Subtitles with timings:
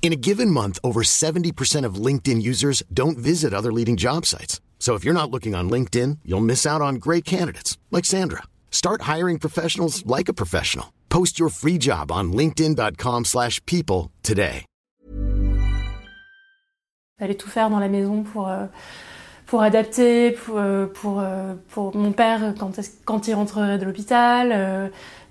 [0.00, 4.62] In a given month, over 70% of LinkedIn users don't visit other leading job sites.
[4.78, 8.44] So if you're not looking on LinkedIn, you'll miss out on great candidates like Sandra.
[8.70, 10.94] Start hiring professionals like a professional.
[11.10, 14.64] Post your free job on linkedin.com/people today.
[17.18, 18.66] Fallait tout faire dans la maison pour euh,
[19.48, 24.52] pour adapter pour euh, pour, euh, pour mon père quand quand il rentrerait de l'hôpital.
[24.52, 24.88] Euh,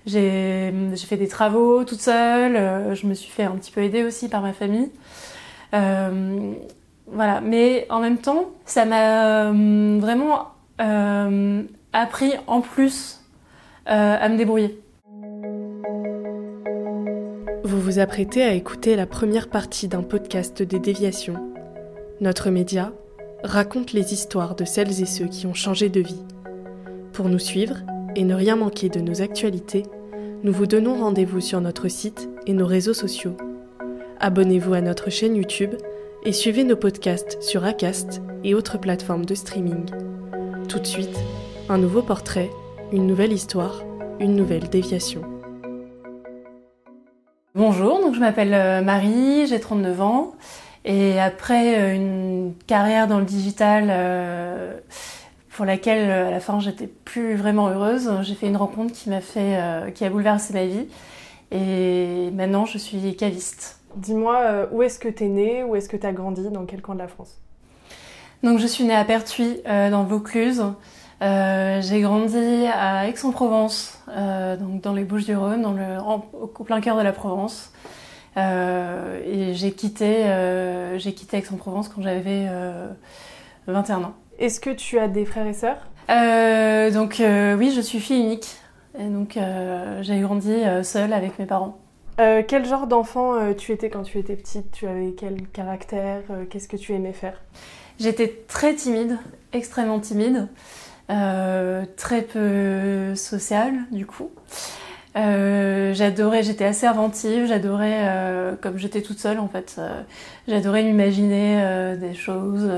[0.08, 0.72] j'ai
[1.06, 2.56] fait des travaux toute seule.
[2.56, 4.90] euh, je me suis fait un petit peu aider aussi par ma famille.
[5.74, 6.52] Euh,
[7.06, 10.48] voilà, mais en même temps, ça m'a euh, vraiment
[11.92, 13.20] appris en plus
[13.86, 14.78] à me débrouiller.
[17.64, 21.52] Vous vous apprêtez à écouter la première partie d'un podcast des déviations.
[22.20, 22.92] Notre média
[23.42, 26.22] raconte les histoires de celles et ceux qui ont changé de vie.
[27.12, 27.76] Pour nous suivre
[28.14, 29.84] et ne rien manquer de nos actualités,
[30.44, 33.36] nous vous donnons rendez-vous sur notre site et nos réseaux sociaux.
[34.20, 35.74] Abonnez-vous à notre chaîne YouTube
[36.24, 39.86] et suivez nos podcasts sur Acast et autres plateformes de streaming.
[40.68, 41.18] Tout de suite,
[41.68, 42.50] un nouveau portrait,
[42.92, 43.82] une nouvelle histoire,
[44.20, 45.22] une nouvelle déviation.
[47.54, 50.34] Bonjour, donc je m'appelle euh, Marie, j'ai 39 ans.
[50.84, 54.78] Et après euh, une carrière dans le digital euh,
[55.58, 59.10] pour laquelle euh, à la fin j'étais plus vraiment heureuse, j'ai fait une rencontre qui
[59.10, 60.86] m'a fait, euh, qui a bouleversé ma vie.
[61.50, 63.80] Et maintenant je suis caviste.
[63.96, 66.48] Dis-moi, euh, où est-ce que t'es né Où est-ce que t'as grandi?
[66.50, 67.40] Dans quel coin de la France?
[68.44, 70.62] Donc je suis née à Pertuis, euh, dans Vaucluse.
[71.22, 74.00] Euh, j'ai grandi à Aix-en-Provence,
[74.60, 77.72] donc dans les Bouches-du-Rhône, dans le, en- au plein cœur de la Provence.
[78.36, 80.22] Et j'ai quitté,
[80.98, 82.86] j'ai quitté Aix-en-Provence quand j'avais euh,
[83.66, 84.14] 21 ans.
[84.38, 85.78] Est-ce que tu as des frères et sœurs?
[86.10, 88.56] Euh, donc euh, oui, je suis fille unique.
[88.98, 91.78] Et donc euh, j'ai grandi euh, seule avec mes parents.
[92.16, 94.72] Quel genre d'enfant tu étais quand tu étais petite?
[94.72, 96.22] Tu avais quel caractère?
[96.50, 97.40] Qu'est-ce que tu aimais faire?
[98.00, 99.18] J'étais très timide,
[99.52, 100.48] extrêmement timide,
[101.06, 104.30] très peu sociale du coup.
[105.18, 110.02] Euh, j'adorais, j'étais assez inventive, j'adorais, euh, comme j'étais toute seule en fait, euh,
[110.46, 112.70] j'adorais m'imaginer des choses,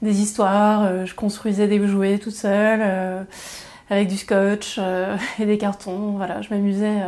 [0.00, 1.04] des histoires.
[1.04, 3.26] je construisais des jouets toute seule
[3.90, 4.80] avec du scotch
[5.38, 6.12] et des cartons.
[6.16, 7.02] Voilà, je m'amusais,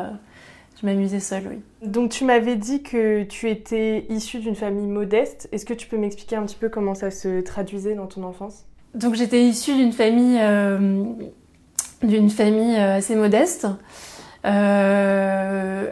[0.81, 1.89] je m'amusais seule, oui.
[1.89, 5.49] Donc tu m'avais dit que tu étais issue d'une famille modeste.
[5.53, 8.67] Est-ce que tu peux m'expliquer un petit peu comment ça se traduisait dans ton enfance?
[8.95, 10.41] Donc j'étais issue d'une famille,
[12.03, 13.67] d'une famille assez modeste,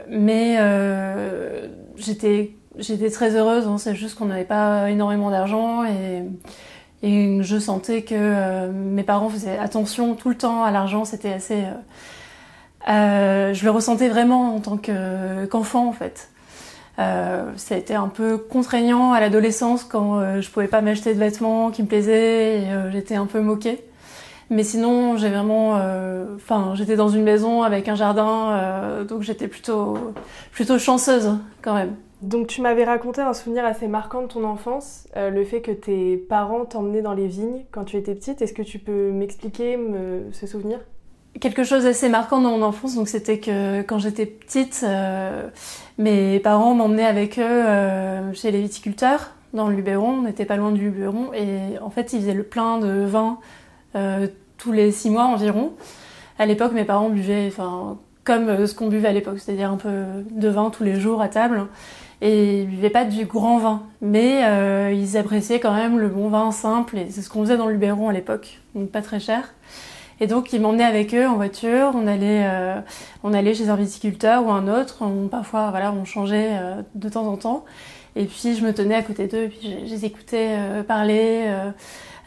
[0.08, 3.66] mais euh, j'étais, j'étais très heureuse.
[3.66, 3.78] hein.
[3.78, 6.22] c'est juste qu'on n'avait pas énormément d'argent et,
[7.02, 11.04] je sentais que euh, mes parents faisaient attention tout le temps à l'argent.
[11.04, 11.72] C'était assez, euh,
[12.88, 16.30] euh, je le ressentais vraiment en tant que, qu'enfant en fait.
[16.98, 21.12] Euh, ça a été un peu contraignant à l'adolescence quand euh, je pouvais pas m'acheter
[21.12, 23.84] de vêtements qui me plaisaient et euh, j'étais un peu moquée.
[24.50, 29.22] Mais sinon, j'ai vraiment, euh, enfin, j'étais dans une maison avec un jardin, euh, donc
[29.22, 29.96] j'étais plutôt,
[30.52, 31.30] plutôt chanceuse
[31.62, 31.94] quand même.
[32.22, 35.72] Donc tu m'avais raconté un souvenir assez marquant de ton enfance, euh, le fait que
[35.72, 38.40] tes parents t'emmenaient dans les vignes quand tu étais petite.
[38.42, 40.78] Est-ce que tu peux m'expliquer me- ce souvenir?
[41.40, 44.86] Quelque chose d'assez marquant dans mon enfance, donc c'était que quand j'étais petite,
[45.98, 47.64] mes parents m'emmenaient avec eux
[48.34, 50.10] chez les viticulteurs dans le Luberon.
[50.18, 53.38] On n'était pas loin du Luberon et en fait, ils faisaient le plein de vin
[53.38, 53.63] euh,
[54.58, 55.72] tous les six mois environ.
[56.38, 59.76] À l'époque, mes parents buvaient, enfin, comme euh, ce qu'on buvait à l'époque, c'est-à-dire un
[59.76, 61.66] peu de vin tous les jours à table.
[62.20, 66.28] Et ils buvaient pas du grand vin, mais euh, ils appréciaient quand même le bon
[66.28, 66.96] vin simple.
[66.96, 69.52] Et c'est ce qu'on faisait dans le Luberon à l'époque, donc pas très cher.
[70.20, 71.90] Et donc ils m'emmenaient avec eux en voiture.
[71.94, 72.80] On allait, euh,
[73.24, 75.02] on allait chez un viticulteur ou un autre.
[75.30, 77.64] Parfois, voilà, on changeait euh, de temps en temps.
[78.16, 81.44] Et puis je me tenais à côté d'eux et puis je, les écoutais euh, parler
[81.46, 81.70] euh,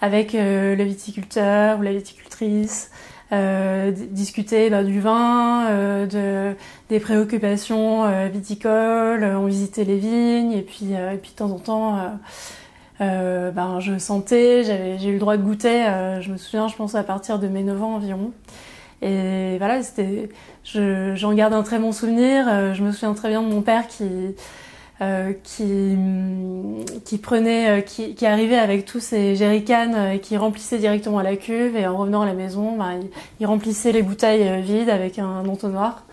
[0.01, 2.91] avec euh, le viticulteur ou la viticultrice,
[3.31, 5.65] euh, discuter bah, du vin,
[6.05, 6.55] de,
[6.89, 9.23] des préoccupations viticoles.
[9.23, 11.97] On visitait les vignes et puis, et puis de temps en temps.
[13.01, 14.63] euh, ben, je sentais,
[14.97, 17.47] j'ai eu le droit de goûter, euh, je me souviens, je pense à partir de
[17.47, 18.31] mes 9 ans environ.
[19.01, 20.29] Et voilà, c'était,
[20.63, 22.47] je, j'en garde un très bon souvenir.
[22.49, 24.03] euh, je me souviens très bien de mon père qui,
[25.43, 25.97] qui,
[27.05, 31.35] qui prenait, qui, qui, arrivait avec tous ses jerrycans et qui remplissait directement à la
[31.35, 32.91] cuve et en revenant à la maison, bah,
[33.39, 36.03] il, remplissait les bouteilles vides avec un entonnoir.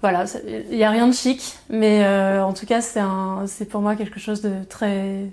[0.00, 0.24] Voilà,
[0.70, 2.06] il n'y a rien de chic, mais
[2.40, 5.26] en tout cas c'est pour moi quelque chose de très,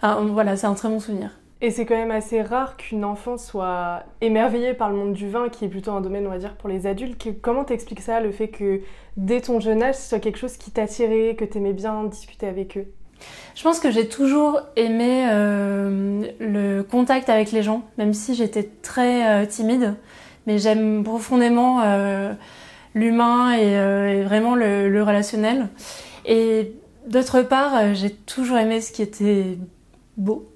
[0.00, 1.30] voilà, c'est un très bon souvenir.
[1.64, 5.48] Et c'est quand même assez rare qu'une enfant soit émerveillée par le monde du vin,
[5.48, 7.24] qui est plutôt un domaine, on va dire, pour les adultes.
[7.40, 8.80] Comment t'expliques ça, le fait que
[9.16, 12.76] dès ton jeune âge, ce soit quelque chose qui t'attirait, que t'aimais bien discuter avec
[12.76, 12.86] eux?
[13.54, 18.68] Je pense que j'ai toujours aimé euh, le contact avec les gens, même si j'étais
[18.82, 19.94] très euh, timide.
[20.48, 22.32] Mais j'aime profondément euh,
[22.96, 25.68] l'humain et, vraiment le, relationnel.
[26.26, 26.72] Et
[27.06, 29.58] d'autre part, j'ai toujours aimé ce qui était
[30.16, 30.51] beau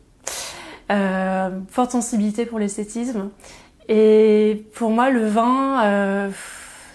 [0.88, 3.30] forte sensibilité pour l'esthétisme.
[3.88, 6.30] Et pour moi, le vin, euh,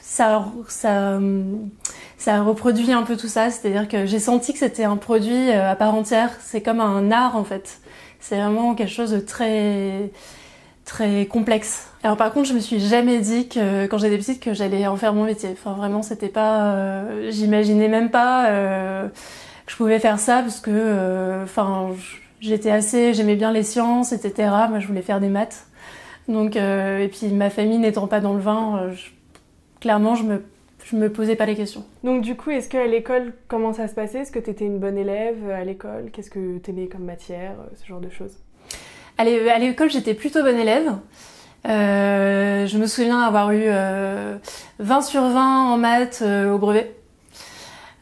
[0.01, 1.19] ça, ça,
[2.17, 3.49] ça reproduit un peu tout ça.
[3.49, 6.31] C'est-à-dire que j'ai senti que c'était un produit euh, à part entière.
[6.41, 7.79] C'est comme un art en fait.
[8.19, 10.11] C'est vraiment quelque chose de très
[10.83, 11.87] très complexe.
[12.03, 14.97] Alors par contre, je me suis jamais dit que quand j'étais petite que j'allais en
[14.97, 15.49] faire mon métier.
[15.53, 20.59] Enfin vraiment, c'était pas, euh, j'imaginais même pas euh, que je pouvais faire ça parce
[20.59, 21.91] que, enfin,
[22.41, 24.49] j'étais assez, j'aimais bien les sciences, etc.
[24.69, 25.67] Moi, je voulais faire des maths.
[26.27, 28.93] Donc, euh, et puis ma famille n'étant pas dans le vin, euh,
[29.79, 30.43] clairement, je me,
[30.83, 31.85] je me posais pas les questions.
[32.03, 34.19] Donc, du coup, est-ce qu'à l'école, comment ça se passait?
[34.19, 36.09] Est-ce que tu étais une bonne élève à l'école?
[36.11, 38.37] Qu'est-ce que tu aimais comme matière Ce genre de choses?
[39.17, 40.91] À l'école, j'étais plutôt bonne élève.
[41.67, 43.65] Euh, je me souviens avoir eu
[44.79, 46.95] 20 sur 20 en maths au brevet.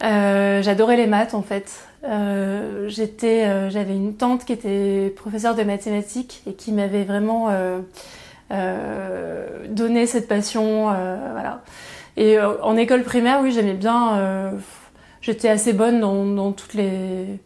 [0.01, 1.88] J'adorais les maths en fait.
[2.03, 7.49] Euh, j'étais, euh, j'avais une tante qui était professeure de mathématiques et qui m'avait vraiment
[7.49, 10.85] euh, donné cette passion,
[11.31, 11.61] voilà.
[12.17, 14.51] Et en école primaire, oui, j'aimais bien.
[15.21, 17.39] j'étais assez bonne dans, dans, toutes les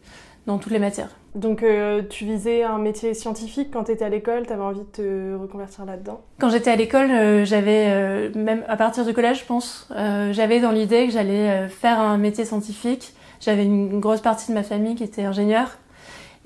[0.46, 1.10] dans toutes les matières.
[1.34, 1.64] Donc
[2.08, 5.36] tu visais un métier scientifique quand tu étais à l'école, tu avais envie de te
[5.36, 6.22] reconvertir là-dedans?
[6.40, 9.88] Quand j'étais à l'école, j'avais, même à partir du collège je pense,
[10.32, 14.62] j'avais dans l'idée que j'allais faire un métier scientifique j'avais une grosse partie de ma
[14.62, 15.78] famille qui était ingénieure.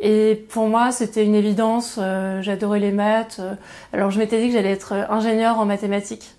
[0.00, 1.98] Et pour moi, c'était une évidence.
[2.00, 3.38] Euh, j'adorais les maths.
[3.40, 3.54] Euh,
[3.92, 6.34] alors, je m'étais dit que j'allais être ingénieure en mathématiques.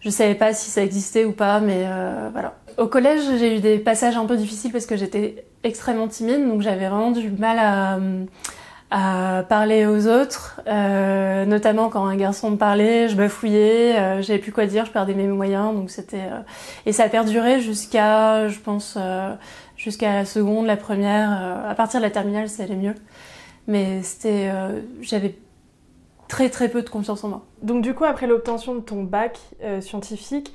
[0.00, 2.54] Je savais pas si ça existait ou pas, mais euh, voilà.
[2.76, 6.60] Au collège, j'ai eu des passages un peu difficiles parce que j'étais extrêmement timide, donc
[6.60, 7.98] j'avais vraiment du mal à,
[9.48, 14.52] parler aux autres, euh, notamment quand un garçon me parlait, je bafouillais, euh, j'avais plus
[14.52, 16.38] quoi dire, je perdais mes moyens, donc c'était euh,
[16.86, 18.96] et ça a perduré jusqu'à, je pense,
[19.76, 21.30] jusqu'à la seconde, la première.
[21.30, 22.94] Euh, à partir de la terminale, ça allait mieux.
[23.66, 25.36] Mais c'était, euh, j'avais
[26.28, 27.44] très très peu de confiance en moi.
[27.62, 30.52] Donc du coup, après l'obtention de ton bac euh, scientifique,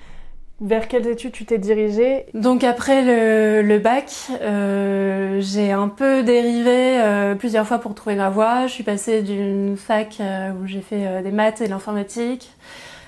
[0.61, 2.25] vers quelles études tu t'es dirigée?
[2.33, 4.11] Donc après le, le bac,
[4.41, 8.67] euh, j'ai un peu dérivé euh, plusieurs fois pour trouver ma voie.
[8.67, 12.51] Je suis passée d'une fac euh, où j'ai fait des maths et de l'informatique.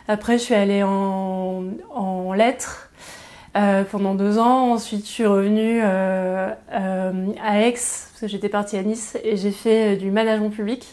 [0.07, 2.89] Après, je suis allée en, en lettres.
[3.57, 4.71] Euh, pendant deux ans.
[4.71, 9.35] Ensuite, je suis revenue euh, euh, à Aix, parce que j'étais partie à Nice, et
[9.35, 10.87] j'ai fait du management public.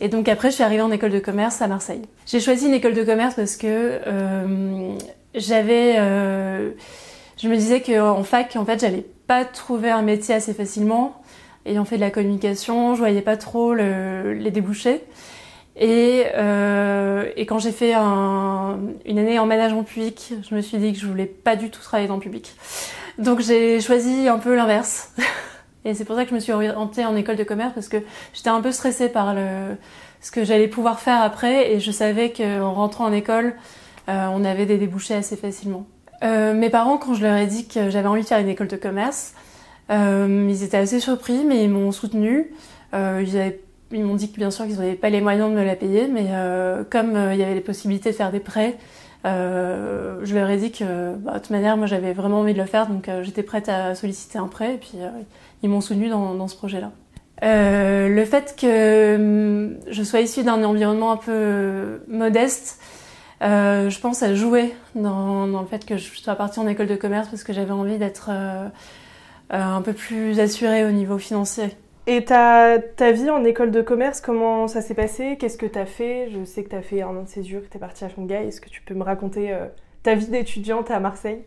[0.00, 2.02] Et donc après, je suis arrivée en école de commerce à Marseille.
[2.24, 3.98] J'ai choisi une école de commerce parce que
[5.34, 5.96] j'avais...
[7.36, 11.20] je me disais qu'en fac, en fait, j'allais pas trouver un métier assez facilement.
[11.66, 15.02] Ayant fait de la communication, je voyais pas trop le, les débouchés.
[15.78, 20.78] Et, euh, et quand j'ai fait un, une année en management public, je me suis
[20.78, 22.54] dit que je voulais pas du tout travailler dans le public.
[23.18, 25.12] Donc j'ai choisi un peu l'inverse.
[25.84, 27.98] et c'est pour ça que je me suis orientée en école de commerce parce que
[28.34, 29.76] j'étais un peu stressée par le,
[30.20, 33.54] ce que j'allais pouvoir faire après et je savais qu'en rentrant en école,
[34.08, 35.86] euh, on avait des débouchés assez facilement.
[36.24, 38.68] Euh, mes parents, quand je leur ai dit que j'avais envie de faire une école
[38.68, 39.34] de commerce,
[39.90, 42.50] euh, ils étaient assez surpris, mais ils m'ont soutenue.
[42.94, 43.60] Euh, ils avaient
[43.92, 46.08] ils m'ont dit que bien sûr qu'ils n'avaient pas les moyens de me la payer,
[46.08, 48.76] mais euh, comme euh, il y avait les possibilités de faire des prêts,
[49.24, 52.58] euh, je leur ai dit que bah, de toute manière, moi j'avais vraiment envie de
[52.58, 55.08] le faire, donc euh, j'étais prête à solliciter un prêt, et puis euh,
[55.62, 56.92] ils m'ont soutenu dans, dans, ce projet-là.
[57.42, 62.80] le fait que hum, je sois issue d'un environnement un peu modeste,
[63.40, 66.96] je pense à jouer dans, dans, le fait que je sois partie en école de
[66.96, 68.30] commerce parce que j'avais envie d'être
[69.50, 71.70] un peu plus assurée au niveau financier.
[72.10, 75.36] Et ta, ta vie en école de commerce, comment ça s'est passé?
[75.38, 76.30] Qu'est-ce que tu as fait?
[76.32, 78.08] Je sais que tu as fait un an de césure, que tu es partie à
[78.08, 78.46] Shanghai.
[78.48, 79.66] Est-ce que tu peux me raconter euh,
[80.02, 81.42] ta vie d'étudiante à Marseille?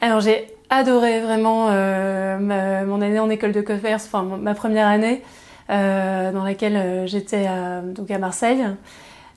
[0.00, 2.38] Alors j'ai adoré vraiment euh,
[2.86, 5.22] mon année en école de commerce, enfin ma première année
[5.70, 7.48] euh, dans laquelle j'étais
[7.82, 8.64] donc à Marseille.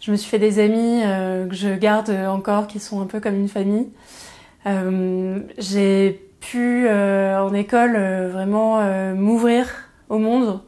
[0.01, 1.01] Je me suis fait des amis
[1.49, 3.89] que je garde encore, qui sont un peu comme une famille.
[5.57, 7.97] j'ai pu en école
[8.31, 8.81] vraiment
[9.15, 9.67] m'ouvrir
[10.09, 10.61] au monde,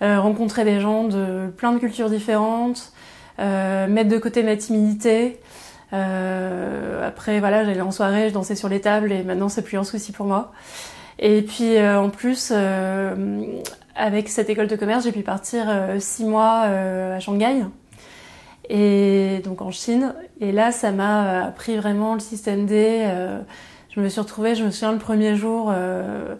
[0.00, 2.92] rencontrer des gens de plein de cultures différentes,
[3.38, 5.40] mettre de côté ma timidité.
[5.92, 9.84] après voilà, j'allais en soirée, je dansais sur les tables et maintenant c'est plus un
[9.84, 10.52] souci pour moi.
[11.18, 12.52] Et puis en plus,
[13.94, 15.66] avec cette école de commerce, j'ai pu partir
[15.98, 17.64] six mois à Shanghai
[18.68, 20.14] et donc en Chine.
[20.40, 23.06] Et là, ça m'a appris vraiment le système D.
[23.92, 26.34] Euh, je me suis retrouvée, je me souviens le premier jour, euh,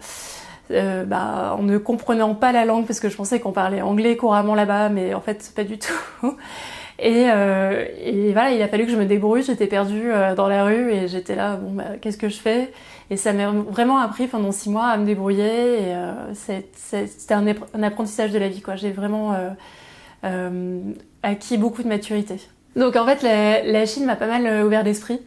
[0.70, 4.16] euh, bah, en ne comprenant pas la langue parce que je pensais qu'on parlait anglais
[4.16, 5.92] couramment là-bas, mais en fait pas du tout.
[6.98, 9.42] Et, et, voilà, il a fallu que je me débrouille.
[9.42, 12.70] J'étais perdue dans la rue et j'étais là, bon, bah, qu'est-ce que je fais?
[13.10, 15.80] Et ça m'a vraiment appris pendant six mois à me débrouiller.
[15.80, 15.96] Et
[16.34, 18.76] c'était un, apprentissage de la vie, quoi.
[18.76, 19.34] J'ai vraiment
[21.24, 22.36] acquis beaucoup de maturité.
[22.76, 25.20] Donc en fait, la, Chine m'a pas mal euh, ouvert l'esprit.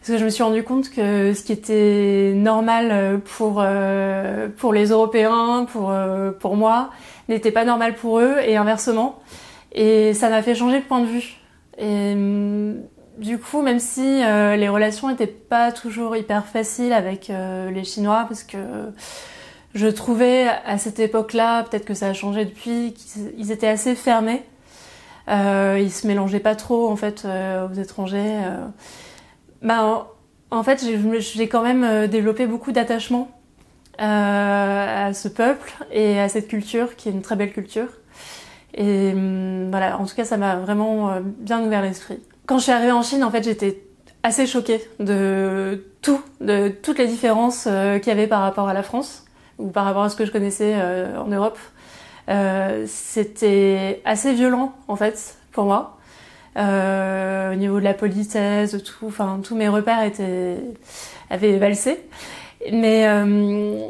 [0.00, 4.48] Parce que je me suis rendu compte que ce qui était normal euh, pour, euh,
[4.56, 5.92] pour les Européens, pour,
[6.40, 6.90] pour moi,
[7.28, 9.18] n'était pas normal pour eux et inversement.
[9.72, 11.36] Et ça m'a fait changer de point de vue.
[11.78, 12.76] Et hum,
[13.18, 17.30] du coup, même si les relations n'étaient pas toujours hyper faciles avec
[17.70, 18.56] les Chinois, parce que
[19.74, 24.42] je trouvais à cette époque-là, peut-être que ça a changé depuis, qu'ils étaient assez fermés.
[25.28, 28.18] Euh, ils se mélangeaient pas trop en fait euh, aux étrangers.
[28.18, 28.66] Euh.
[29.62, 30.08] Bah,
[30.50, 30.84] en, fait,
[31.18, 33.30] j'ai quand même euh, développé beaucoup d'attachement
[33.98, 37.88] à ce peuple et à cette culture qui est une très belle culture.
[38.72, 42.18] Et hum, voilà, en tout cas, ça m'a vraiment bien ouvert l'esprit.
[42.46, 43.82] Quand je suis arrivée en Chine, en fait, j'étais
[44.22, 48.82] assez choquée de tout, de toutes les différences qu'il y avait par rapport à la
[48.82, 49.26] France
[49.58, 50.74] ou par rapport à ce que je connaissais
[51.18, 51.58] en Europe.
[52.30, 55.98] Euh, c'était assez violent en fait pour moi.
[56.56, 60.56] Euh, au niveau de la politesse, tout, enfin tous mes repères étaient
[61.30, 62.00] avaient valsé.
[62.72, 63.88] Mais euh,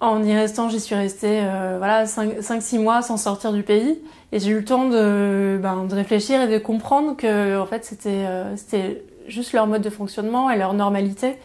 [0.00, 3.98] en y restant, j'y suis restée euh, voilà 5-6 mois sans sortir du pays
[4.32, 7.84] et j'ai eu le temps de, ben, de réfléchir et de comprendre que en fait
[7.84, 11.36] c'était euh, c'était juste leur mode de fonctionnement et leur normalité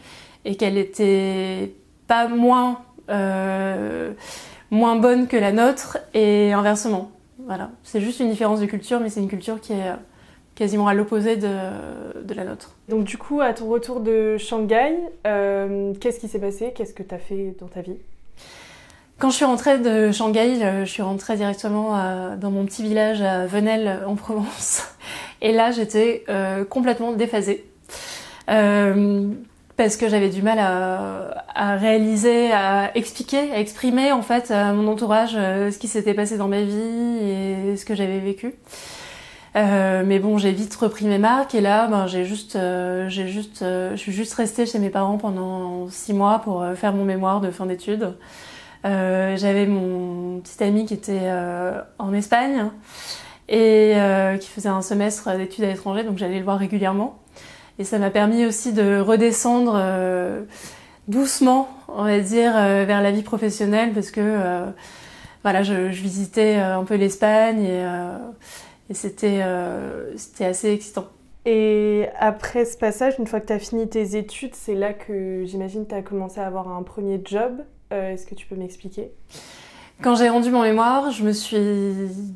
[0.44, 1.74] et qu'elle était
[2.08, 4.14] pas moins euh,
[4.72, 7.12] moins bonne que la nôtre et inversement.
[7.46, 9.96] Voilà, c'est juste une différence de culture, mais c'est une culture qui est euh,
[10.58, 11.48] quasiment à l'opposé de,
[12.22, 12.76] de, la nôtre.
[12.90, 14.96] Donc du coup, à ton retour de Shanghai,
[15.26, 16.74] euh, qu'est-ce qui s'est passé?
[16.76, 17.98] Qu'est-ce que tu as fait dans ta vie?
[19.20, 21.92] Quand je suis rentrée de Shanghai, euh, je suis rentrée directement
[22.36, 24.84] dans mon petit village à Venelle en Provence.
[25.42, 26.26] Et là, j'étais
[26.70, 27.64] complètement déphasée.
[28.50, 29.34] Euh,
[29.76, 34.74] parce que j'avais du mal à, à, réaliser, à expliquer, à exprimer en fait à
[34.74, 38.56] mon entourage euh, ce qui s'était passé dans ma vie et ce que j'avais vécu.
[39.56, 43.27] Euh, mais bon, j'ai vite repris mes marques et là, ben, j'ai juste, euh, j'ai
[43.27, 47.06] juste, euh, je suis juste restée chez mes parents pendant six mois pour faire mon
[47.06, 48.13] mémoire de fin d'études.
[48.84, 51.32] j'avais mon petit ami qui était
[52.00, 52.70] en Espagne
[53.50, 53.96] et
[54.39, 57.20] qui faisait un semestre d'études à l'étranger, donc j'allais le voir régulièrement.
[57.80, 60.42] Et ça m'a permis aussi de redescendre euh,
[61.08, 64.66] doucement, on va dire, euh, vers la vie professionnelle parce que euh,
[65.44, 67.86] voilà, je, je, visitais un peu l'Espagne et,
[68.89, 69.44] et c'était
[70.15, 71.08] c'était assez excitant.
[71.46, 75.44] Et après ce passage, une fois que tu as fini tes études, c'est là que
[75.46, 77.63] j'imagine tu as commencé à avoir un premier job.
[77.91, 79.12] Est-ce que tu peux m'expliquer?
[80.01, 81.58] Quand j'ai rendu mon mémoire, je me suis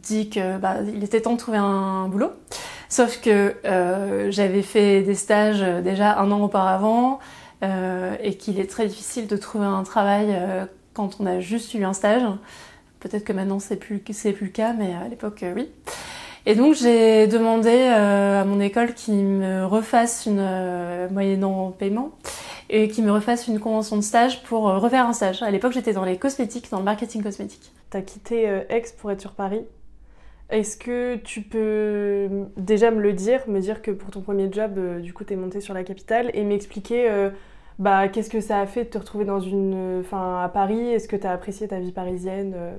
[0.02, 2.32] dit que bah, il était temps de trouver un boulot.
[2.90, 7.20] Sauf que euh, j'avais fait des stages euh, déjà un an auparavant
[7.64, 11.74] euh, et qu'il est très difficile de trouver un travail euh, quand on a juste
[11.74, 12.24] eu un stage.
[13.00, 15.70] Peut-être que maintenant c'est plus plus le cas, mais à l'époque oui.
[16.46, 22.12] Et donc j'ai demandé à mon école qu'il me refasse une moyennant paiement
[22.70, 25.44] et qu'il me refasse une convention de stage pour refaire un stage.
[25.44, 27.72] À l'époque j'étais dans les cosmétiques, dans le marketing cosmétique.
[27.90, 29.66] T'as quitté Aix pour être sur Paris
[30.52, 34.78] est-ce que tu peux déjà me le dire, me dire que pour ton premier job,
[34.78, 37.30] euh, du coup, tu es monté sur la capitale et m'expliquer euh,
[37.80, 40.90] bah, qu'est-ce que ça a fait de te retrouver dans une, enfin, à Paris?
[40.92, 42.76] Est-ce que tu as apprécié ta vie parisienne euh?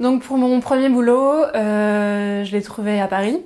[0.00, 3.40] Donc pour mon premier boulot, je l'ai trouvé à Paris.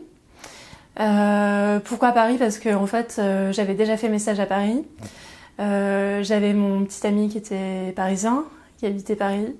[1.84, 2.36] pourquoi Paris?
[2.38, 3.20] Parce que en fait,
[3.52, 4.84] j'avais déjà fait mes stages à Paris.
[5.58, 8.44] j'avais mon petit ami qui était parisien,
[8.78, 9.54] qui habitait Paris.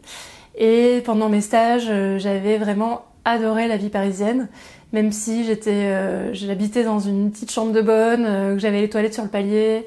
[0.56, 4.48] Et pendant mes stages, j'avais vraiment adoré la vie parisienne,
[4.92, 8.88] même si j'étais, euh, j'habitais dans une petite chambre de bonne, euh, que j'avais les
[8.88, 9.86] toilettes sur le palier,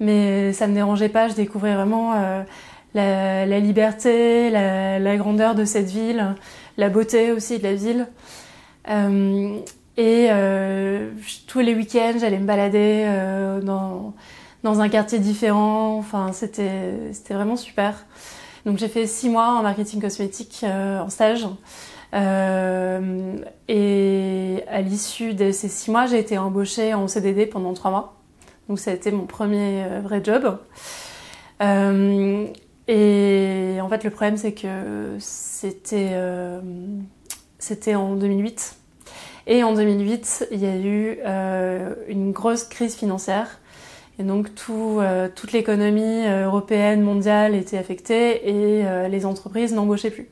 [0.00, 1.28] mais ça me dérangeait pas.
[1.28, 2.42] Je découvrais vraiment euh,
[2.94, 6.34] la, liberté, la, grandeur de cette ville,
[6.76, 8.06] la beauté aussi de la ville.
[9.96, 10.28] et
[11.46, 13.06] tous les week-ends, j'allais me balader
[13.62, 14.14] dans
[14.64, 15.98] dans un quartier différent.
[15.98, 18.06] Enfin, c'était vraiment super.
[18.66, 21.46] Donc j'ai fait six mois en marketing cosmétique en stage.
[22.14, 23.36] Euh,
[23.68, 28.14] et à l'issue de ces six mois, j'ai été embauchée en CDD pendant trois mois.
[28.68, 30.58] Donc ça a été mon premier euh, vrai job.
[31.62, 32.46] Euh,
[32.88, 36.60] et en fait, le problème, c'est que c'était euh,
[37.58, 38.76] c'était en 2008.
[39.46, 43.60] Et en 2008, il y a eu euh, une grosse crise financière.
[44.18, 50.28] Et donc tout, euh, toute l'économie européenne, mondiale était affectée et les entreprises n'embauchaient plus.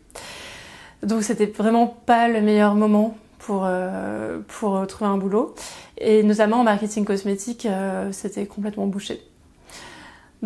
[1.03, 5.55] Donc c'était vraiment pas le meilleur moment pour, euh, pour trouver un boulot.
[5.99, 9.23] Et notamment en marketing cosmétique, euh, c'était complètement bouché.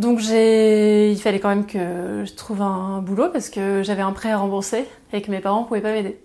[0.01, 4.13] Donc j'ai, il fallait quand même que je trouve un boulot parce que j'avais un
[4.13, 6.19] prêt à rembourser et que mes parents pouvaient pas m'aider.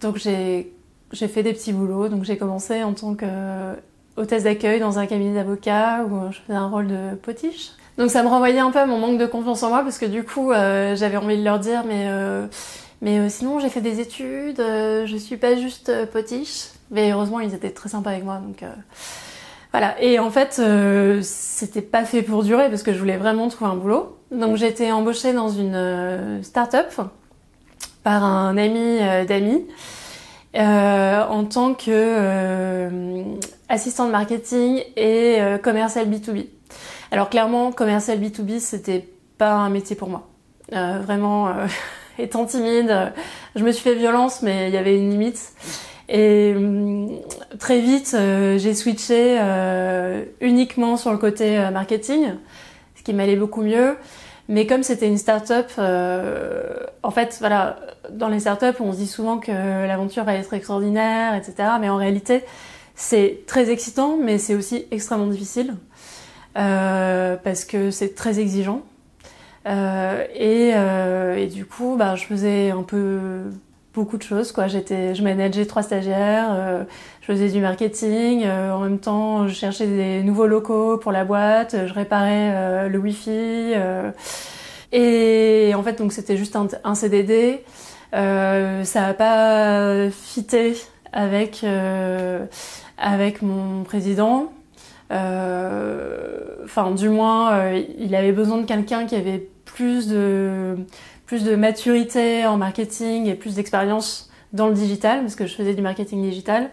[0.00, 0.72] Donc j'ai,
[1.12, 2.08] j'ai fait des petits boulots.
[2.08, 3.26] Donc j'ai commencé en tant que
[4.16, 7.70] hôtesse d'accueil dans un cabinet d'avocats où je faisais un rôle de potiche.
[7.98, 10.06] Donc ça me renvoyait un peu à mon manque de confiance en moi parce que
[10.06, 12.46] du coup euh, j'avais envie de leur dire mais euh,
[13.00, 16.68] mais euh, sinon, j'ai fait des études, euh, je suis pas juste euh, potiche.
[16.90, 18.64] Mais heureusement, ils étaient très sympas avec moi, donc
[19.72, 20.00] voilà.
[20.02, 20.60] Et en fait,
[21.22, 24.18] c'était pas fait pour durer parce que je voulais vraiment trouver un boulot.
[24.30, 26.92] Donc j'ai été embauchée dans une start-up
[28.02, 29.66] par un ami d'amis
[30.54, 33.22] en tant que
[33.68, 36.46] assistante marketing et commercial B2B.
[37.10, 39.08] Alors clairement, commercial B2B, c'était
[39.38, 40.28] pas un métier pour moi.
[40.70, 41.48] vraiment
[42.18, 43.12] étant timide,
[43.54, 45.52] je me suis fait violence, mais il y avait une limite.
[46.08, 47.10] Et hum,
[47.58, 52.34] très vite, euh, j'ai switché euh, uniquement sur le côté euh, marketing,
[52.94, 53.96] ce qui m'allait beaucoup mieux.
[54.48, 55.70] Mais comme c'était une start-up,
[57.02, 61.34] en fait, voilà, dans les start-up, on se dit souvent que l'aventure va être extraordinaire,
[61.34, 61.68] etc.
[61.78, 62.44] Mais en réalité,
[62.94, 65.74] c'est très excitant, mais c'est aussi extrêmement difficile
[66.54, 68.84] parce que c'est très exigeant.
[69.68, 73.50] Euh, et, euh, et, du coup, bah, je faisais un peu
[73.94, 74.52] beaucoup de choses.
[74.52, 74.68] Quoi.
[74.68, 76.84] J'étais, je manageais trois stagiaires, euh,
[77.20, 81.24] je faisais du marketing, euh, en même temps je cherchais des nouveaux locaux pour la
[81.24, 83.74] boîte, je réparais euh, le wifi.
[84.92, 87.64] et en fait, donc c'était juste un, un CDD.
[88.12, 90.76] ça n'a pas fité
[91.12, 91.64] avec
[92.98, 94.52] avec mon président.
[95.10, 100.76] Enfin, du moins, il avait besoin de quelqu'un qui avait plus de,
[101.28, 105.74] plus de maturité en marketing et plus d'expérience dans le digital, parce que je faisais
[105.74, 106.70] du marketing digital.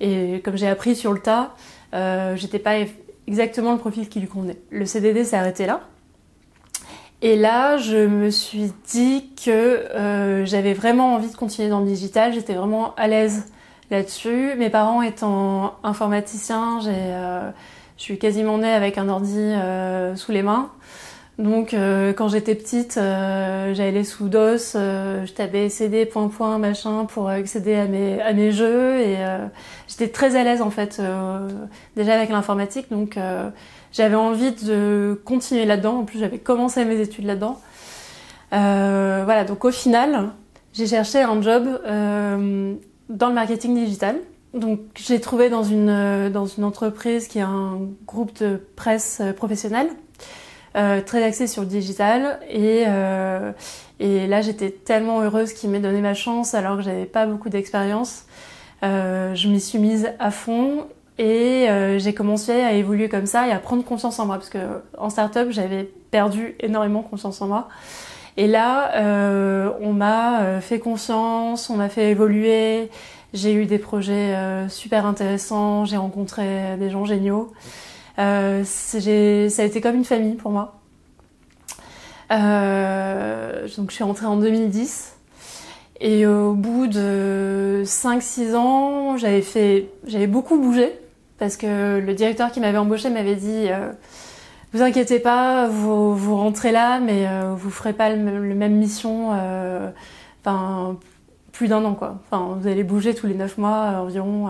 [0.00, 1.54] Et comme j'ai appris sur le tas,
[1.94, 2.76] euh, j'étais pas
[3.26, 4.56] exactement le profil qui lui convenait.
[4.70, 5.82] Le CDD s'est arrêté là.
[7.20, 11.86] Et là, je me suis dit que euh, j'avais vraiment envie de continuer dans le
[11.86, 12.32] digital.
[12.32, 13.52] J'étais vraiment à l'aise
[13.90, 14.54] là-dessus.
[14.56, 17.50] Mes parents étant informaticiens, j'ai, euh,
[17.98, 20.70] je suis quasiment née avec un ordi euh, sous les mains.
[21.40, 26.58] Donc euh, quand j'étais petite, euh, j'allais sous DOS, euh, je tapais CD point point
[26.58, 27.86] machin pour accéder à
[28.34, 29.46] mes jeux et euh,
[29.88, 31.00] j'étais très à l'aise en fait
[31.96, 33.18] déjà avec l'informatique donc
[33.90, 36.00] j'avais envie de continuer là-dedans.
[36.00, 37.58] En plus j'avais commencé mes études là-dedans.
[38.50, 40.32] voilà donc au final
[40.74, 41.64] j'ai cherché un job
[43.08, 44.16] dans le marketing digital.
[44.52, 49.88] Donc j'ai trouvé dans une dans une entreprise qui est un groupe de presse professionnelle
[50.76, 52.38] euh, très axée sur le digital.
[52.48, 53.52] Et, euh,
[53.98, 57.48] et là, j'étais tellement heureuse qu'il m'ait donné ma chance alors que j'avais pas beaucoup
[57.48, 58.24] d'expérience.
[58.82, 60.86] Euh, je m'y suis mise à fond
[61.18, 64.48] et euh, j'ai commencé à évoluer comme ça et à prendre confiance en moi parce
[64.48, 64.58] que
[64.96, 67.68] en startup, j'avais perdu énormément confiance en moi.
[68.36, 72.90] Et là, euh, on m'a fait confiance, on m'a fait évoluer.
[73.34, 74.34] J'ai eu des projets
[74.68, 77.52] super intéressants, j'ai rencontré des gens géniaux.
[78.20, 78.98] Euh, ça
[79.62, 80.80] a été comme une famille pour moi.
[82.30, 85.16] Euh, donc je suis rentrée en 2010
[86.00, 90.92] et au bout de 5-6 ans, j'avais fait, j'avais beaucoup bougé
[91.38, 93.90] parce que le directeur qui m'avait embauché m'avait dit euh,
[94.72, 99.90] vous inquiétez pas, vous, rentrez là, mais euh, vous ferez pas le, même mission, euh,
[101.60, 102.18] plus d'un an quoi.
[102.24, 104.48] Enfin vous allez bouger tous les 9 mois environ.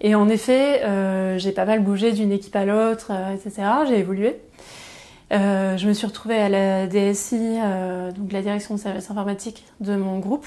[0.00, 3.62] Et en effet, euh, j'ai pas mal bougé d'une équipe à l'autre, euh, etc.
[3.86, 4.40] J'ai évolué.
[5.32, 9.62] Euh, je me suis retrouvée à la DSI, euh, donc la direction de services informatiques
[9.78, 10.44] de mon groupe.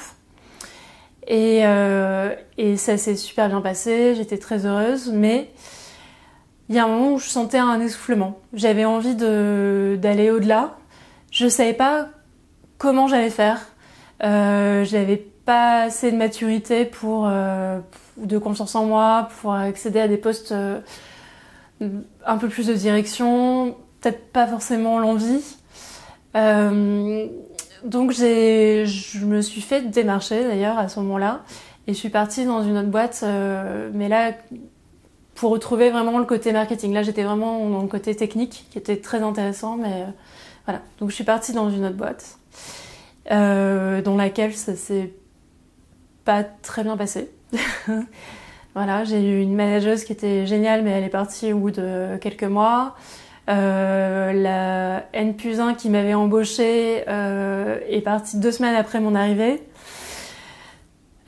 [1.27, 2.35] Et, euh,
[2.75, 5.49] ça s'est super bien passé, j'étais très heureuse, mais
[6.67, 8.37] il y a un moment où je sentais un essoufflement.
[8.53, 10.75] J'avais envie d'aller au-delà.
[11.31, 12.09] Je savais pas
[12.79, 13.61] comment j'allais faire.
[14.23, 17.79] Euh, j'avais pas assez de maturité pour, euh,
[18.17, 20.79] de confiance en moi pour accéder à des postes euh,
[22.25, 25.43] un peu plus de direction, peut-être pas forcément l'envie.
[26.33, 31.43] donc je me suis fait démarcher d'ailleurs à ce moment-là
[31.87, 33.23] et je suis partie dans une autre boîte,
[33.93, 34.31] mais là
[35.35, 36.93] pour retrouver vraiment le côté marketing.
[36.93, 40.05] Là j'étais vraiment dans le côté technique qui était très intéressant, mais
[40.65, 40.81] voilà.
[40.99, 42.39] Donc je suis partie dans une autre boîte
[43.29, 45.13] dans laquelle ça s'est
[46.25, 47.29] pas très bien passé.
[48.75, 52.17] voilà, j'ai eu une manageuse qui était géniale, mais elle est partie au bout de
[52.17, 52.95] quelques mois.
[53.47, 59.13] Euh, la N plus 1 qui m'avait embauchée euh, est partie deux semaines après mon
[59.13, 59.61] arrivée.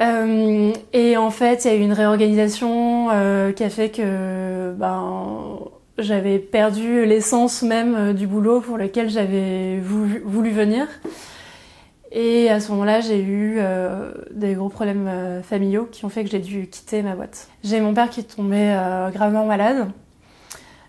[0.01, 3.07] Euh, et en fait, il y a eu une réorganisation
[3.55, 5.59] qui a fait que ben,
[5.97, 10.87] j'avais perdu l'essence même du boulot pour lequel j'avais voulu venir.
[12.11, 16.23] Et à ce moment-là, j'ai eu euh, des gros problèmes euh, familiaux qui ont fait
[16.23, 17.49] que j'ai dû quitter ma boîte.
[17.63, 19.89] J'ai mon père qui tombé euh, gravement malade.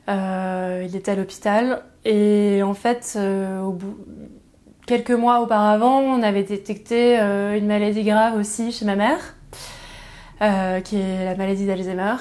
[0.08, 1.82] il était à l'hôpital.
[2.04, 3.18] Et en fait,
[4.86, 9.34] quelques mois auparavant, on avait détecté une maladie grave aussi chez ma mère,
[10.84, 12.14] qui est la maladie d'Alzheimer.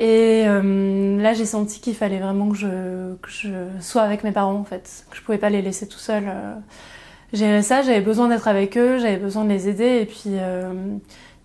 [0.00, 4.56] Et là, j'ai senti qu'il fallait vraiment que je, que je, sois avec mes parents,
[4.56, 5.04] en fait.
[5.10, 6.32] Que je pouvais pas les laisser tout seuls
[7.32, 10.72] gérer ça, j'avais besoin d'être avec eux, j'avais besoin de les aider et puis, euh,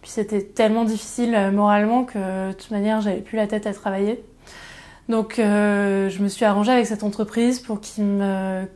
[0.02, 3.74] puis c'était tellement difficile euh, moralement que de toute manière j'avais plus la tête à
[3.74, 4.24] travailler.
[5.10, 8.68] Donc euh, je me suis arrangée avec cette entreprise pour qu'ils me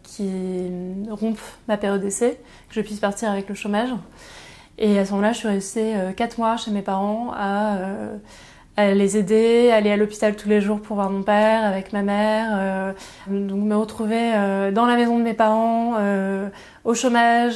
[1.12, 3.90] rompent ma période d'essai, que je puisse partir avec le chômage.
[4.78, 8.18] Et à ce moment-là, je suis restée euh, quatre mois chez mes parents à, euh,
[8.82, 12.02] à les aider, aller à l'hôpital tous les jours pour voir mon père, avec ma
[12.02, 12.94] mère,
[13.28, 14.32] donc me retrouver
[14.74, 15.98] dans la maison de mes parents
[16.84, 17.56] au chômage,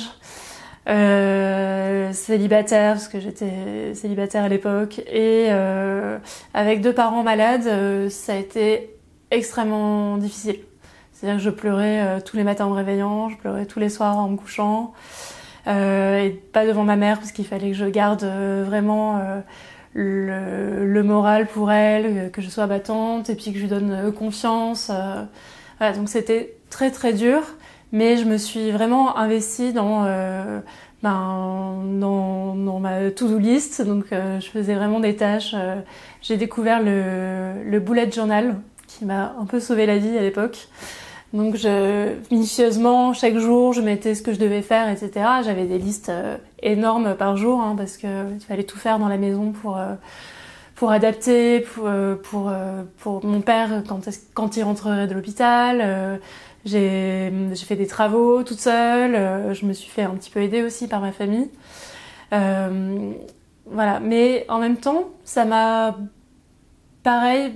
[0.87, 6.19] euh, célibataire parce que j'étais célibataire à l'époque et euh,
[6.53, 8.95] avec deux parents malades, euh, ça a été
[9.31, 10.59] extrêmement difficile.
[11.11, 13.89] C'est-à-dire que je pleurais euh, tous les matins en me réveillant, je pleurais tous les
[13.89, 14.93] soirs en me couchant
[15.67, 19.19] euh, et pas devant ma mère parce qu'il fallait que je garde vraiment
[19.95, 24.11] le, le, moral pour elle, que je sois battante et puis que je lui donne
[24.13, 24.91] confiance.
[25.79, 27.41] voilà, donc c'était très très dur.
[27.95, 30.59] Mais je me suis vraiment investie dans, euh,
[31.01, 33.81] ben, dans, dans, ma to-do list.
[33.81, 35.53] Donc, euh, je faisais vraiment des tâches.
[35.53, 35.79] Euh,
[36.21, 38.55] j'ai découvert le, le bullet journal
[38.87, 40.67] qui m'a un peu sauvé la vie à l'époque.
[41.35, 45.11] Donc, je, minutieusement, chaque jour, je mettais ce que je devais faire, etc.
[45.43, 49.09] J'avais des listes euh, énormes par jour hein, parce que il fallait tout faire dans
[49.09, 49.95] la maison pour euh,
[50.75, 51.89] pour adapter pour
[52.23, 52.51] pour,
[52.97, 56.19] pour mon père quand quand il rentrerait de l'hôpital
[56.65, 60.63] j'ai fait des travaux toute seule, euh, je me suis fait un petit peu aider
[60.63, 61.49] aussi par ma famille.
[62.33, 63.11] Euh,
[63.67, 65.95] voilà, mais en même temps, ça m'a,
[67.03, 67.53] pareil,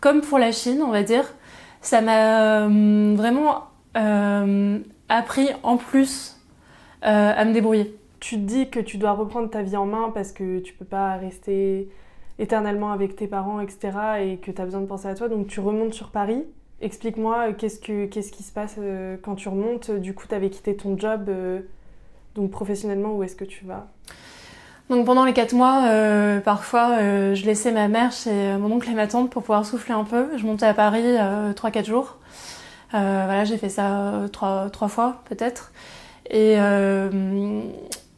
[0.00, 1.34] comme pour la Chine, on va dire,
[1.80, 3.64] ça m'a euh, vraiment
[3.96, 6.40] euh, appris en plus
[7.04, 7.94] euh, à me débrouiller.
[8.20, 10.84] Tu te dis que tu dois reprendre ta vie en main parce que tu peux
[10.84, 11.88] pas rester
[12.38, 13.90] éternellement avec tes parents, etc.
[14.20, 16.44] et que tu as besoin de penser à toi, donc tu remontes sur Paris.
[16.80, 18.78] Explique-moi, qu'est-ce, que, qu'est-ce qui se passe
[19.22, 19.90] quand tu remontes?
[19.90, 21.28] Du coup, tu avais quitté ton job,
[22.36, 23.88] donc professionnellement, où est-ce que tu vas?
[24.90, 28.88] Donc pendant les quatre mois, euh, parfois, euh, je laissais ma mère chez mon oncle
[28.90, 30.28] et ma tante pour pouvoir souffler un peu.
[30.36, 31.16] Je montais à Paris
[31.56, 32.16] trois, quatre jours.
[32.92, 35.72] voilà, j'ai fait ça trois, trois fois peut-être.
[36.30, 36.56] Et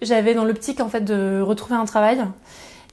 [0.02, 2.24] j'avais dans l'optique en fait de retrouver un travail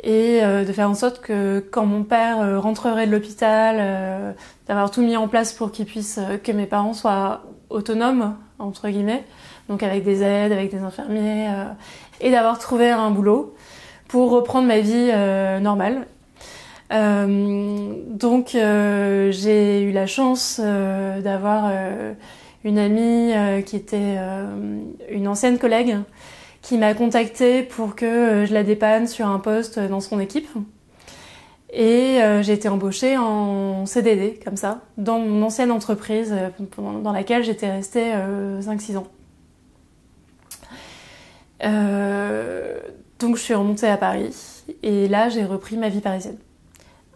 [0.03, 4.31] et euh, de faire en sorte que quand mon père euh, rentrerait de l'hôpital, euh,
[4.67, 9.23] d'avoir tout mis en place pour qu'il puisse que mes parents soient autonomes entre guillemets,
[9.69, 11.47] donc avec des aides, avec des infirmiers,
[12.21, 13.55] et d'avoir trouvé un boulot
[14.07, 15.11] pour reprendre ma vie
[15.61, 16.07] normale.
[16.89, 21.71] donc j'ai eu la chance d'avoir
[22.63, 23.33] une amie
[23.65, 24.17] qui était
[25.09, 25.97] une ancienne collègue
[26.67, 30.49] qui m'a contactée pour que euh, je la dépanne sur un poste dans son équipe.
[31.71, 36.49] Et euh, j'ai été embauchée en CDD, comme ça, dans mon ancienne entreprise euh,
[37.01, 38.11] dans laquelle j'étais restée
[38.61, 39.07] 5-6 ans.
[41.61, 46.37] Donc je suis remontée à Paris et là j'ai repris ma vie parisienne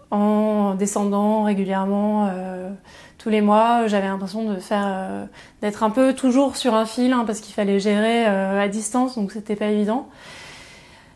[0.10, 2.30] en descendant régulièrement
[3.22, 3.88] tous les mois.
[3.88, 5.26] J'avais l'impression de faire, euh,
[5.62, 9.16] d'être un peu toujours sur un fil hein, parce qu'il fallait gérer euh, à distance,
[9.16, 10.10] donc c'était pas évident.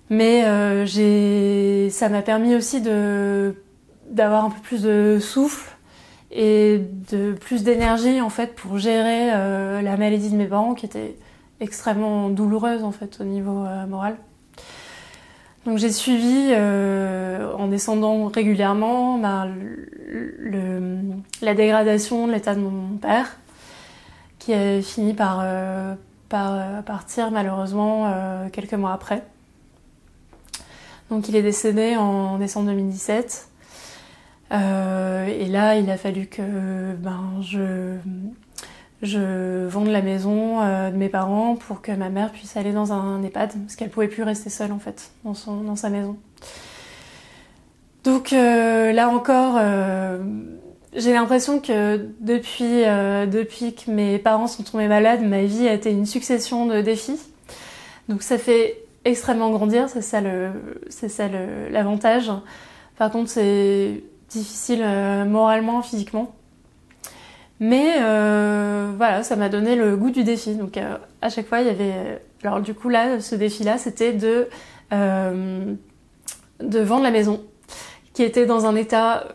[0.09, 3.55] Mais euh, j'ai, ça m'a permis aussi de
[4.09, 5.75] d'avoir un peu plus de souffle
[6.31, 6.79] et
[7.11, 11.15] de plus d'énergie en fait pour gérer la maladie de mes parents qui était
[11.65, 14.15] extrêmement douloureuse en fait au niveau moral.
[15.65, 19.51] Donc j'ai suivi en descendant régulièrement ben,
[21.41, 23.37] la dégradation de l'état de mon père,
[24.39, 25.43] qui a fini par,
[26.29, 28.13] par partir malheureusement
[28.51, 29.23] quelques mois après.
[31.09, 33.49] Donc il est décédé en décembre 2017.
[34.51, 37.97] Euh, et là, il a fallu que ben, je,
[39.01, 42.93] je vende la maison euh, de mes parents pour que ma mère puisse aller dans
[42.93, 46.17] un EHPAD, parce qu'elle pouvait plus rester seule en fait dans, sa maison.
[48.03, 49.59] Donc euh, là encore,
[50.95, 52.83] j'ai l'impression que depuis,
[53.31, 57.19] depuis que mes parents sont tombés malades, ma vie a été une succession de défis.
[58.07, 60.21] Donc ça fait extrêmement grandir, c'est ça
[61.69, 62.31] l'avantage.
[62.97, 66.33] Par contre, c'est difficile euh, moralement, physiquement.
[67.59, 70.55] Mais euh, voilà, ça m'a donné le goût du défi.
[70.55, 72.21] Donc euh, à chaque fois, il y avait.
[72.43, 74.47] Alors du coup là, ce défi-là, c'était de
[76.61, 77.43] de vendre la maison,
[78.13, 79.25] qui était dans un état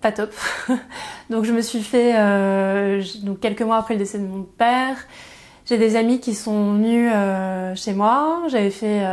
[0.00, 0.34] pas top.
[1.30, 2.12] donc je me suis fait
[3.22, 4.96] donc quelques mois après le décès de mon père.
[5.64, 7.12] J'ai des amis qui sont venus
[7.76, 8.42] chez moi.
[8.48, 9.04] J'avais fait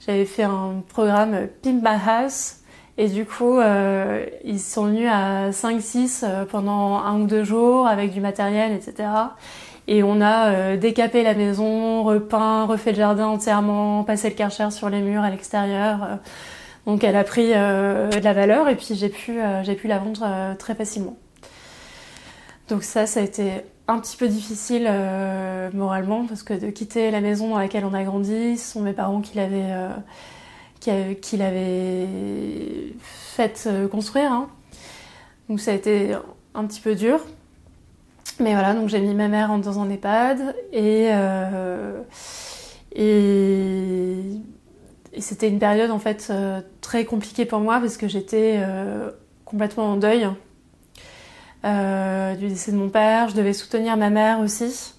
[0.00, 2.57] j'avais fait un programme Pimp My House
[3.00, 7.86] et du coup, euh, ils sont venus à 5-6 euh, pendant un ou deux jours
[7.86, 9.08] avec du matériel, etc.
[9.86, 14.72] Et on a euh, décapé la maison, repeint, refait le jardin entièrement, passé le karcher
[14.72, 16.18] sur les murs à l'extérieur.
[16.86, 20.56] Donc elle a pris de la valeur et puis j'ai pu, j'ai pu la vendre
[20.58, 21.16] très facilement.
[22.68, 23.50] Donc ça, ça a été
[23.88, 24.90] un petit peu difficile
[25.74, 28.94] moralement parce que de quitter la maison dans laquelle on a grandi, ce sont mes
[28.94, 29.70] parents qui l'avaient
[31.20, 32.06] qu'il avait
[33.00, 34.32] fait euh, construire.
[34.32, 34.48] Hein.
[35.48, 36.16] Donc ça a été
[36.54, 37.20] un petit peu dur.
[38.40, 42.00] Mais voilà, donc j'ai mis ma mère dans un EHPAD et, euh,
[42.94, 44.22] et,
[45.18, 48.60] c'était une période en fait euh, très compliquée pour moi parce que j'étais
[49.44, 50.28] complètement en deuil
[51.64, 53.28] du décès de mon père.
[53.28, 54.94] Je devais soutenir ma mère aussi.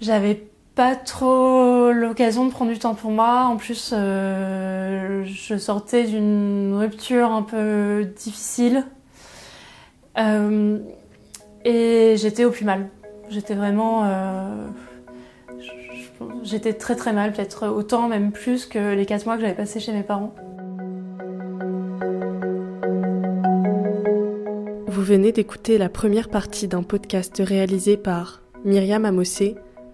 [0.00, 0.47] J'avais
[0.78, 3.46] pas trop l'occasion de prendre du temps pour moi.
[3.46, 8.84] En plus, euh, je sortais d'une rupture un peu difficile.
[10.18, 10.78] Euh,
[11.64, 12.86] et j'étais au plus mal.
[13.28, 14.04] J'étais vraiment...
[14.04, 14.68] Euh,
[16.44, 19.80] j'étais très très mal, peut-être autant, même plus que les 4 mois que j'avais passé
[19.80, 20.32] chez mes parents.
[24.86, 29.56] Vous venez d'écouter la première partie d'un podcast réalisé par Myriam Amossé